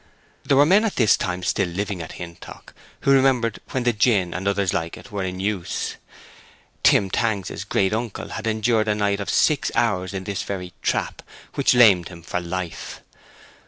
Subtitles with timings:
[0.43, 4.33] There were men at this time still living at Hintock who remembered when the gin
[4.33, 5.95] and others like it were in use.
[6.81, 11.21] Tim Tangs's great uncle had endured a night of six hours in this very trap,
[11.53, 13.03] which lamed him for life.